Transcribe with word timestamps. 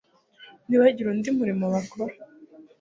ntibagire 0.67 1.07
undi 1.09 1.29
murimo 1.37 1.65
bakora 1.73 2.13